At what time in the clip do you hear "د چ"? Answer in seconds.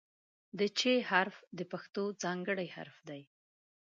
0.59-0.81